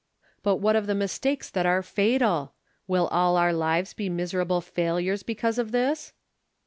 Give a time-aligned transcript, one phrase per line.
[0.41, 2.55] But what of the mistakes that are fatal
[2.87, 6.11] 1 Will all our lives be miserable failures because of this